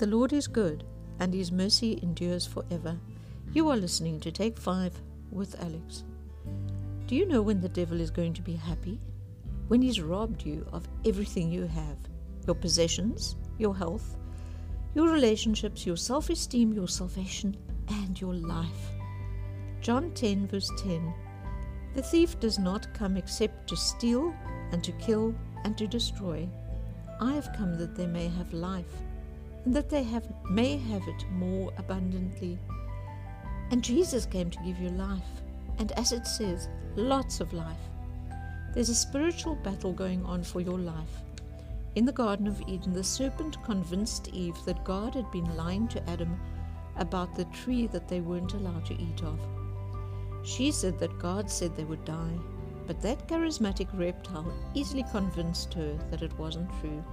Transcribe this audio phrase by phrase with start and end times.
[0.00, 0.84] The Lord is good,
[1.18, 2.98] and his mercy endures forever.
[3.52, 4.98] You are listening to Take 5
[5.30, 6.04] with Alex.
[7.06, 8.98] Do you know when the devil is going to be happy?
[9.68, 11.98] When he's robbed you of everything you have
[12.46, 14.16] your possessions, your health,
[14.94, 17.54] your relationships, your self esteem, your salvation,
[17.88, 18.92] and your life.
[19.82, 21.12] John 10, verse 10
[21.94, 24.34] The thief does not come except to steal,
[24.72, 26.48] and to kill, and to destroy.
[27.20, 29.02] I have come that they may have life,
[29.66, 32.58] that they have, may have it more abundantly.
[33.70, 35.42] And Jesus came to give you life,
[35.78, 37.76] and as it says, lots of life.
[38.74, 41.22] There's a spiritual battle going on for your life.
[41.96, 46.10] In the Garden of Eden, the serpent convinced Eve that God had been lying to
[46.10, 46.38] Adam
[46.96, 49.38] about the tree that they weren't allowed to eat of.
[50.44, 52.38] She said that God said they would die,
[52.86, 57.04] but that charismatic reptile easily convinced her that it wasn't true.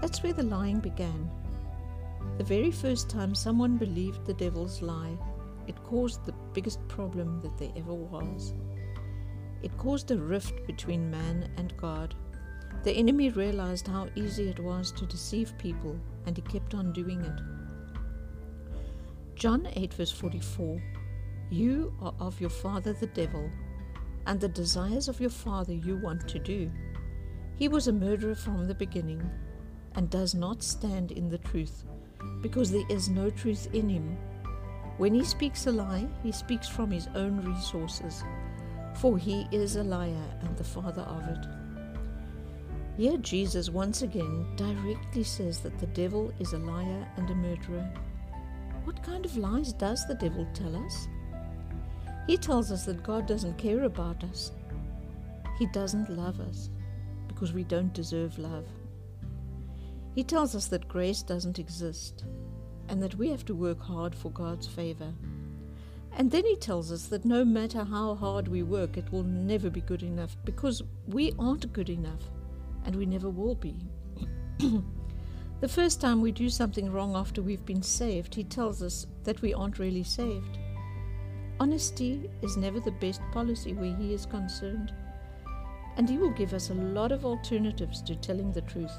[0.00, 1.30] That's where the lying began.
[2.38, 5.16] The very first time someone believed the devil's lie,
[5.66, 8.54] it caused the biggest problem that there ever was.
[9.62, 12.14] It caused a rift between man and God.
[12.84, 17.20] The enemy realized how easy it was to deceive people, and he kept on doing
[17.22, 17.40] it.
[19.34, 20.80] John 8, verse 44
[21.50, 23.50] You are of your father the devil,
[24.26, 26.70] and the desires of your father you want to do.
[27.56, 29.28] He was a murderer from the beginning,
[29.96, 31.84] and does not stand in the truth,
[32.42, 34.16] because there is no truth in him.
[34.98, 38.22] When he speaks a lie, he speaks from his own resources,
[38.94, 41.46] for he is a liar and the father of it.
[42.96, 47.86] Here, Jesus once again directly says that the devil is a liar and a murderer.
[48.84, 51.08] What kind of lies does the devil tell us?
[52.26, 54.52] He tells us that God doesn't care about us.
[55.58, 56.70] He doesn't love us
[57.28, 58.66] because we don't deserve love.
[60.16, 62.24] He tells us that grace doesn't exist
[62.88, 65.12] and that we have to work hard for God's favor.
[66.16, 69.70] And then he tells us that no matter how hard we work, it will never
[69.70, 72.30] be good enough because we aren't good enough
[72.86, 73.76] and we never will be.
[75.58, 79.40] The first time we do something wrong after we've been saved, he tells us that
[79.40, 80.58] we aren't really saved.
[81.58, 84.92] Honesty is never the best policy where he is concerned,
[85.96, 88.92] and he will give us a lot of alternatives to telling the truth.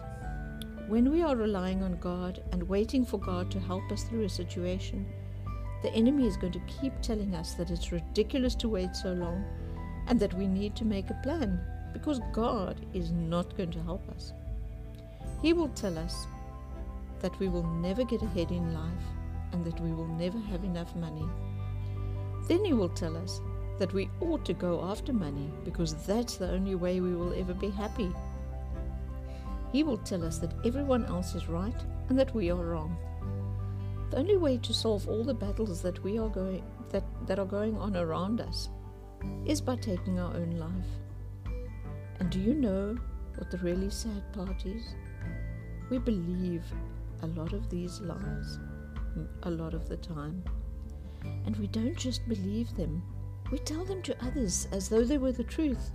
[0.87, 4.29] When we are relying on God and waiting for God to help us through a
[4.29, 5.05] situation,
[5.83, 9.43] the enemy is going to keep telling us that it's ridiculous to wait so long
[10.07, 11.59] and that we need to make a plan
[11.91, 14.31] because God is not going to help us.
[15.41, 16.25] He will tell us
[17.19, 19.07] that we will never get ahead in life
[19.51, 21.27] and that we will never have enough money.
[22.47, 23.41] Then He will tell us
[23.77, 27.53] that we ought to go after money because that's the only way we will ever
[27.53, 28.09] be happy.
[29.72, 31.75] He will tell us that everyone else is right
[32.09, 32.97] and that we are wrong.
[34.09, 37.45] The only way to solve all the battles that we are going that, that are
[37.45, 38.69] going on around us
[39.45, 41.53] is by taking our own life.
[42.19, 42.97] And do you know
[43.35, 44.95] what the really sad part is?
[45.89, 46.63] We believe
[47.22, 48.59] a lot of these lies
[49.44, 50.44] a lot of the time.
[51.45, 53.01] And we don't just believe them,
[53.51, 55.91] we tell them to others as though they were the truth.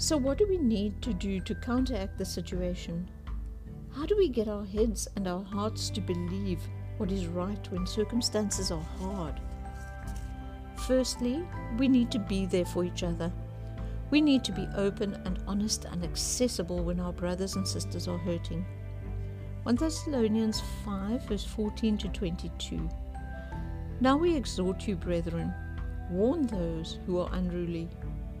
[0.00, 3.10] So, what do we need to do to counteract the situation?
[3.92, 6.60] How do we get our heads and our hearts to believe
[6.98, 9.40] what is right when circumstances are hard?
[10.86, 11.44] Firstly,
[11.78, 13.32] we need to be there for each other.
[14.12, 18.18] We need to be open and honest and accessible when our brothers and sisters are
[18.18, 18.64] hurting.
[19.64, 22.88] 1 Thessalonians 5, verse 14 to 22.
[24.00, 25.52] Now we exhort you, brethren,
[26.08, 27.90] warn those who are unruly,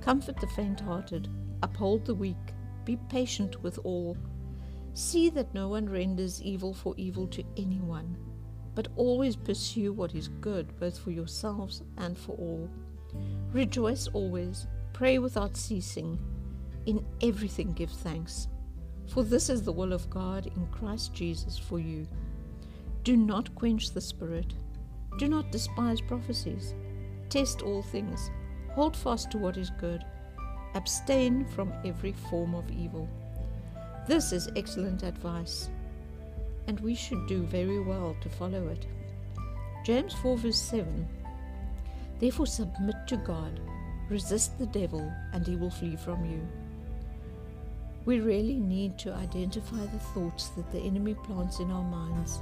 [0.00, 1.28] comfort the faint hearted,
[1.62, 2.36] uphold the weak,
[2.84, 4.16] be patient with all.
[4.94, 8.16] See that no one renders evil for evil to anyone,
[8.74, 12.68] but always pursue what is good, both for yourselves and for all.
[13.52, 16.18] Rejoice always, pray without ceasing,
[16.86, 18.48] in everything give thanks
[19.08, 22.06] for this is the will of God in Christ Jesus for you.
[23.04, 24.52] Do not quench the Spirit.
[25.18, 26.74] Do not despise prophecies.
[27.30, 28.30] Test all things.
[28.74, 30.04] Hold fast to what is good.
[30.74, 33.08] Abstain from every form of evil.
[34.06, 35.68] This is excellent advice,
[36.66, 38.86] and we should do very well to follow it.
[39.84, 41.08] James 4, verse 7
[42.18, 43.60] Therefore submit to God,
[44.08, 46.46] resist the devil, and he will flee from you.
[48.04, 52.40] We really need to identify the thoughts that the enemy plants in our minds.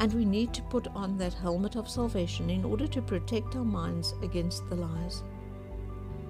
[0.00, 3.64] And we need to put on that helmet of salvation in order to protect our
[3.64, 5.22] minds against the lies.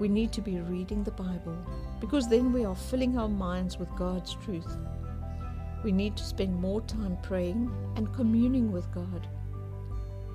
[0.02, 1.56] We need to be reading the Bible
[2.00, 4.76] because then we are filling our minds with God's truth.
[5.84, 9.28] We need to spend more time praying and communing with God.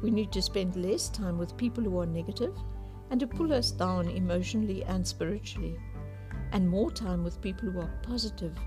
[0.01, 2.55] We need to spend less time with people who are negative
[3.09, 5.77] and to pull us down emotionally and spiritually,
[6.53, 8.57] and more time with people who are positive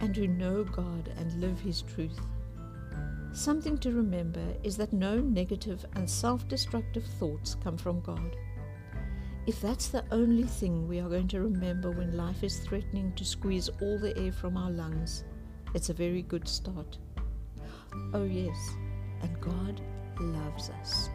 [0.00, 2.20] and who know God and live His truth.
[3.32, 8.36] Something to remember is that no negative and self destructive thoughts come from God.
[9.48, 13.24] If that's the only thing we are going to remember when life is threatening to
[13.24, 15.24] squeeze all the air from our lungs,
[15.74, 16.98] it's a very good start.
[18.12, 18.58] Oh, yes,
[19.22, 19.80] and God
[20.20, 21.08] loves us.